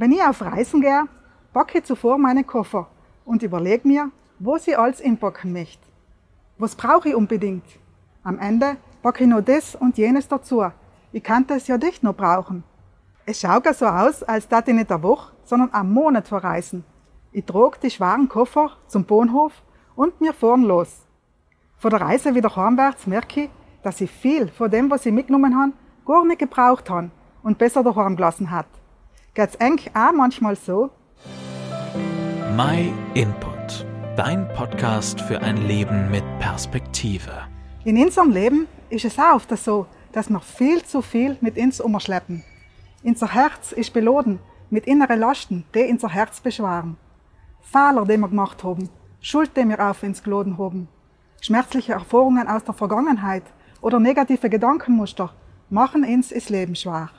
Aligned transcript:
Wenn 0.00 0.12
ich 0.12 0.24
auf 0.24 0.40
Reisen 0.40 0.80
gehe, 0.80 1.04
packe 1.52 1.76
ich 1.76 1.84
zuvor 1.84 2.16
meine 2.16 2.42
Koffer 2.42 2.88
und 3.26 3.42
überlege 3.42 3.86
mir, 3.86 4.10
wo 4.38 4.56
sie 4.56 4.74
alles 4.74 4.98
inpacken 4.98 5.52
möchte. 5.52 5.86
Was 6.56 6.74
brauche 6.74 7.10
ich 7.10 7.14
unbedingt? 7.14 7.66
Am 8.22 8.38
Ende 8.38 8.78
packe 9.02 9.24
ich 9.24 9.28
noch 9.28 9.42
das 9.42 9.74
und 9.74 9.98
jenes 9.98 10.26
dazu. 10.26 10.64
Ich 11.12 11.22
kann 11.22 11.44
es 11.50 11.66
ja 11.66 11.76
nicht 11.76 12.02
noch 12.02 12.16
brauchen. 12.16 12.64
Es 13.26 13.40
schaut 13.40 13.66
ja 13.66 13.74
so 13.74 13.84
aus, 13.84 14.22
als 14.22 14.48
dass 14.48 14.66
ich 14.68 14.72
nicht 14.72 14.90
eine 14.90 15.02
Woche, 15.02 15.34
sondern 15.44 15.74
einen 15.74 15.92
Monat 15.92 16.28
verreisen. 16.28 16.82
Ich 17.30 17.44
trage 17.44 17.80
die 17.82 17.90
schweren 17.90 18.26
Koffer 18.26 18.78
zum 18.86 19.04
Bahnhof 19.04 19.52
und 19.96 20.18
wir 20.18 20.32
fahren 20.32 20.62
los. 20.62 21.04
Von 21.76 21.90
der 21.90 22.00
Reise 22.00 22.34
wieder 22.34 22.56
heimwärts 22.56 23.06
merke 23.06 23.42
ich, 23.42 23.50
dass 23.82 24.00
ich 24.00 24.10
viel 24.10 24.48
von 24.48 24.70
dem, 24.70 24.90
was 24.90 25.04
ich 25.04 25.12
mitgenommen 25.12 25.58
habe, 25.60 25.72
gar 26.06 26.24
nicht 26.24 26.38
gebraucht 26.38 26.88
habe 26.88 27.10
und 27.42 27.58
besser 27.58 27.82
daheim 27.82 28.16
gelassen 28.16 28.50
hat. 28.50 28.79
Geht's 29.32 29.54
eng 29.56 29.78
auch 29.94 30.12
manchmal 30.12 30.56
so? 30.56 30.90
My 32.56 32.92
Input, 33.14 33.86
dein 34.16 34.48
Podcast 34.54 35.20
für 35.20 35.40
ein 35.40 35.68
Leben 35.68 36.10
mit 36.10 36.24
Perspektive. 36.40 37.30
In 37.84 37.96
unserem 37.96 38.30
Leben 38.30 38.66
ist 38.88 39.04
es 39.04 39.20
auch 39.20 39.36
oft 39.36 39.56
so, 39.56 39.86
dass 40.10 40.28
wir 40.30 40.40
viel 40.40 40.82
zu 40.82 41.00
viel 41.00 41.36
mit 41.40 41.56
uns 41.56 41.80
umschleppen. 41.80 42.42
Unser 43.04 43.32
Herz 43.32 43.70
ist 43.70 43.92
beladen 43.92 44.40
mit 44.68 44.86
inneren 44.88 45.20
Lasten, 45.20 45.64
die 45.76 45.88
unser 45.88 46.08
Herz 46.08 46.40
beschweren. 46.40 46.96
Fehler, 47.60 48.04
die 48.06 48.18
wir 48.18 48.28
gemacht 48.28 48.64
haben, 48.64 48.88
Schuld, 49.20 49.56
die 49.56 49.68
wir 49.68 49.78
auf 49.78 50.02
uns 50.02 50.24
geladen 50.24 50.58
haben, 50.58 50.88
schmerzliche 51.40 51.92
Erfahrungen 51.92 52.48
aus 52.48 52.64
der 52.64 52.74
Vergangenheit 52.74 53.44
oder 53.80 54.00
negative 54.00 54.50
Gedankenmuster 54.50 55.32
machen 55.68 56.02
uns 56.02 56.30
das 56.30 56.48
Leben 56.48 56.74
schwer. 56.74 57.10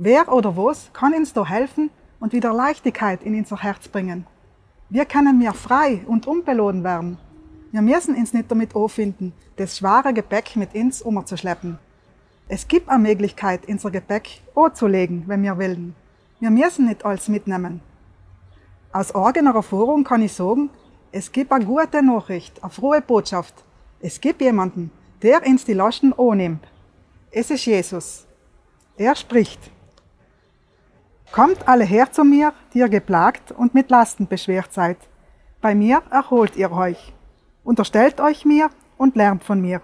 Wer 0.00 0.32
oder 0.32 0.56
was 0.56 0.92
kann 0.92 1.12
uns 1.12 1.32
da 1.32 1.44
helfen 1.44 1.90
und 2.20 2.32
wieder 2.32 2.54
Leichtigkeit 2.54 3.24
in 3.24 3.34
unser 3.34 3.60
Herz 3.60 3.88
bringen? 3.88 4.28
Wie 4.90 5.04
können 5.04 5.40
wir 5.40 5.52
frei 5.52 6.02
und 6.06 6.28
unbelohnt 6.28 6.84
werden? 6.84 7.18
Wir 7.72 7.82
müssen 7.82 8.14
uns 8.14 8.32
nicht 8.32 8.48
damit 8.48 8.76
auffinden, 8.76 9.32
das 9.56 9.78
schwere 9.78 10.14
Gepäck 10.14 10.54
mit 10.54 10.72
uns 10.76 11.02
umzuschleppen. 11.02 11.80
Es 12.46 12.68
gibt 12.68 12.88
eine 12.88 13.02
Möglichkeit, 13.02 13.68
unser 13.68 13.90
Gepäck 13.90 14.40
anzulegen, 14.54 15.24
wenn 15.26 15.42
wir 15.42 15.58
wollen. 15.58 15.96
Wir 16.38 16.50
müssen 16.50 16.86
nicht 16.86 17.04
alles 17.04 17.26
mitnehmen. 17.26 17.80
Aus 18.92 19.12
eigener 19.16 19.56
Erfahrung 19.56 20.04
kann 20.04 20.22
ich 20.22 20.32
sagen, 20.32 20.70
es 21.10 21.32
gibt 21.32 21.50
eine 21.50 21.64
gute 21.64 22.04
Nachricht, 22.04 22.62
eine 22.62 22.70
frohe 22.70 23.00
Botschaft. 23.00 23.64
Es 23.98 24.20
gibt 24.20 24.42
jemanden, 24.42 24.92
der 25.22 25.44
uns 25.44 25.64
die 25.64 25.74
Lasten 25.74 26.12
annimmt. 26.12 26.64
Es 27.32 27.50
ist 27.50 27.66
Jesus. 27.66 28.28
Er 28.96 29.16
spricht. 29.16 29.72
Kommt 31.32 31.68
alle 31.68 31.84
her 31.84 32.10
zu 32.10 32.24
mir, 32.24 32.52
die 32.72 32.78
ihr 32.78 32.88
geplagt 32.88 33.52
und 33.52 33.74
mit 33.74 33.90
Lasten 33.90 34.26
beschwert 34.26 34.72
seid. 34.72 34.96
Bei 35.60 35.74
mir 35.74 36.02
erholt 36.10 36.56
ihr 36.56 36.72
euch. 36.72 37.12
Unterstellt 37.64 38.20
euch 38.20 38.44
mir 38.44 38.70
und 38.96 39.14
lernt 39.14 39.44
von 39.44 39.60
mir. 39.60 39.82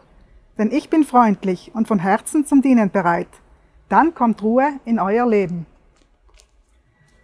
Denn 0.56 0.72
ich 0.72 0.88
bin 0.88 1.04
freundlich 1.04 1.70
und 1.74 1.86
von 1.86 1.98
Herzen 1.98 2.46
zum 2.46 2.62
Dienen 2.62 2.90
bereit. 2.90 3.28
Dann 3.88 4.14
kommt 4.14 4.42
Ruhe 4.42 4.80
in 4.84 4.98
euer 4.98 5.28
Leben. 5.28 5.66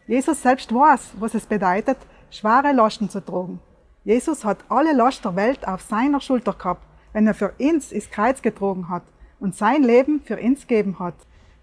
Jesus 0.06 0.42
selbst 0.42 0.74
weiß, 0.74 1.12
was 1.18 1.34
es 1.34 1.46
bedeutet, 1.46 1.96
schwere 2.30 2.72
Lasten 2.72 3.08
zu 3.08 3.24
tragen. 3.24 3.60
Jesus 4.04 4.44
hat 4.44 4.58
alle 4.68 4.92
Last 4.92 5.24
der 5.24 5.36
Welt 5.36 5.66
auf 5.66 5.82
seiner 5.82 6.20
Schulter 6.20 6.52
gehabt, 6.52 6.84
wenn 7.12 7.26
er 7.26 7.34
für 7.34 7.54
uns 7.58 7.92
ins 7.92 8.10
Kreuz 8.10 8.42
getragen 8.42 8.88
hat 8.88 9.04
und 9.38 9.56
sein 9.56 9.82
Leben 9.82 10.20
für 10.20 10.38
uns 10.38 10.66
gegeben 10.66 10.98
hat, 10.98 11.14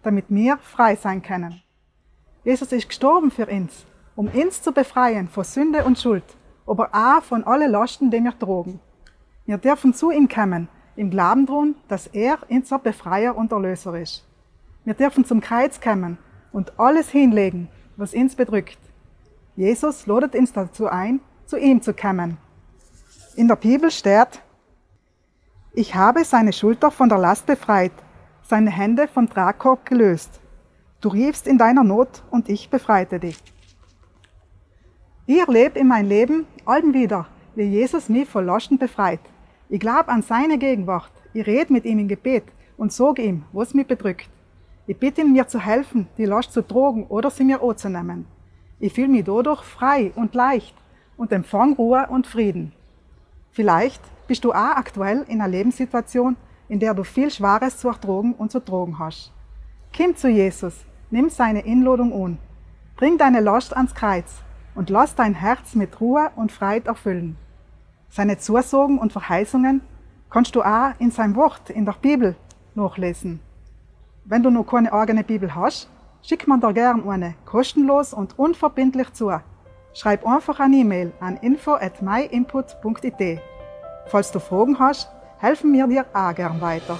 damit 0.03 0.25
wir 0.29 0.57
frei 0.57 0.95
sein 0.95 1.21
können. 1.21 1.61
Jesus 2.47 2.71
ist 2.71 2.87
gestorben 2.87 3.29
für 3.29 3.45
uns, 3.47 3.85
um 4.15 4.29
uns 4.29 4.61
zu 4.61 4.71
befreien 4.71 5.27
von 5.27 5.43
Sünde 5.43 5.83
und 5.83 5.99
Schuld, 5.99 6.23
aber 6.65 6.91
auch 6.93 7.21
von 7.21 7.43
allen 7.43 7.69
Lasten, 7.69 8.09
die 8.09 8.23
wir 8.23 8.39
tragen. 8.39 8.79
Wir 9.45 9.57
dürfen 9.57 9.93
zu 9.93 10.11
ihm 10.11 10.29
kommen, 10.29 10.69
im 10.95 11.09
Glauben 11.09 11.45
daran, 11.45 11.75
dass 11.89 12.07
er 12.07 12.37
unser 12.47 12.79
Befreier 12.79 13.35
und 13.35 13.51
Erlöser 13.51 13.99
ist. 13.99 14.25
Wir 14.85 14.93
dürfen 14.93 15.25
zum 15.25 15.41
Kreuz 15.41 15.81
kommen 15.81 16.19
und 16.53 16.79
alles 16.79 17.09
hinlegen, 17.09 17.67
was 17.97 18.13
uns 18.13 18.33
bedrückt. 18.33 18.79
Jesus 19.57 20.07
ladet 20.07 20.33
uns 20.33 20.53
dazu 20.53 20.87
ein, 20.87 21.19
zu 21.47 21.57
ihm 21.57 21.81
zu 21.81 21.93
kommen. 21.93 22.37
In 23.35 23.49
der 23.49 23.57
Bibel 23.57 23.91
steht, 23.91 24.41
ich 25.73 25.95
habe 25.95 26.23
seine 26.23 26.53
Schulter 26.53 26.91
von 26.91 27.09
der 27.09 27.17
Last 27.17 27.45
befreit, 27.45 27.91
seine 28.41 28.71
Hände 28.71 29.09
vom 29.09 29.29
Tragkorb 29.29 29.85
gelöst. 29.85 30.39
Du 30.99 31.09
riefst 31.09 31.45
in 31.45 31.59
deiner 31.59 31.83
Not 31.83 32.23
und 32.31 32.49
ich 32.49 32.71
befreite 32.71 33.19
dich. 33.19 33.37
Ich 35.27 35.37
erlebe 35.37 35.77
in 35.77 35.87
meinem 35.87 36.09
Leben 36.09 36.47
allen 36.65 36.91
wieder, 36.91 37.27
wie 37.53 37.63
Jesus 37.63 38.09
mich 38.09 38.27
von 38.27 38.47
Lasten 38.47 38.79
befreit. 38.79 39.19
Ich 39.69 39.79
glaube 39.79 40.09
an 40.09 40.23
seine 40.23 40.57
Gegenwart. 40.57 41.11
Ich 41.33 41.45
rede 41.45 41.71
mit 41.71 41.85
ihm 41.85 41.99
im 41.99 42.07
Gebet 42.07 42.45
und 42.77 42.91
sage 42.91 43.21
ihm, 43.21 43.43
was 43.51 43.75
mich 43.75 43.85
bedrückt. 43.85 44.27
Ich 44.87 44.97
bitte 44.97 45.21
ihn, 45.21 45.33
mir 45.33 45.47
zu 45.47 45.59
helfen, 45.59 46.07
die 46.17 46.25
Last 46.25 46.53
zu 46.53 46.65
tragen 46.65 47.05
oder 47.07 47.29
sie 47.29 47.43
mir 47.43 47.61
anzunehmen. 47.61 48.25
Ich 48.79 48.93
fühle 48.93 49.09
mich 49.09 49.25
dadurch 49.25 49.61
frei 49.61 50.11
und 50.15 50.33
leicht 50.33 50.75
und 51.15 51.31
empfang 51.31 51.73
Ruhe 51.73 52.07
und 52.09 52.25
Frieden. 52.25 52.71
Vielleicht 53.51 54.01
bist 54.27 54.43
du 54.43 54.51
auch 54.51 54.75
aktuell 54.75 55.25
in 55.27 55.41
einer 55.41 55.47
Lebenssituation, 55.47 56.37
in 56.69 56.79
der 56.79 56.95
du 56.95 57.03
viel 57.03 57.29
Schwares 57.29 57.77
zu 57.77 57.87
ertragen 57.87 58.33
und 58.33 58.51
zu 58.51 58.63
tragen 58.63 58.97
hast. 58.97 59.31
Komm 59.95 60.15
zu 60.15 60.29
Jesus, 60.29 60.85
nimm 61.09 61.29
seine 61.29 61.61
Inladung 61.61 62.13
an. 62.13 62.37
Bring 62.95 63.17
deine 63.17 63.39
Last 63.39 63.75
ans 63.75 63.93
Kreuz 63.93 64.41
und 64.75 64.89
lass 64.89 65.15
dein 65.15 65.33
Herz 65.33 65.75
mit 65.75 65.99
Ruhe 65.99 66.31
und 66.35 66.51
Freiheit 66.51 66.87
erfüllen. 66.87 67.37
Seine 68.09 68.37
Zusagen 68.37 68.99
und 68.99 69.11
Verheißungen 69.11 69.81
kannst 70.29 70.55
du 70.55 70.61
auch 70.61 70.93
in 70.99 71.11
seinem 71.11 71.35
Wort 71.35 71.69
in 71.69 71.85
der 71.85 71.95
Bibel 72.01 72.35
nachlesen. 72.75 73.39
Wenn 74.25 74.43
du 74.43 74.49
noch 74.49 74.65
keine 74.65 74.91
eigene 74.93 75.23
Bibel 75.23 75.53
hast, 75.55 75.89
schick 76.21 76.47
man 76.47 76.59
dir 76.59 76.73
gern 76.73 77.07
eine, 77.07 77.35
kostenlos 77.45 78.13
und 78.13 78.37
unverbindlich 78.37 79.13
zu. 79.13 79.31
Schreib 79.93 80.27
einfach 80.27 80.59
eine 80.59 80.75
E-Mail 80.77 81.13
an 81.19 81.37
info 81.37 81.73
at 81.73 82.01
myinput.it. 82.01 83.41
Falls 84.07 84.31
du 84.31 84.39
Fragen 84.39 84.77
hast, 84.79 85.09
helfen 85.39 85.73
wir 85.73 85.87
dir 85.87 86.05
auch 86.13 86.35
gern 86.35 86.61
weiter. 86.61 86.99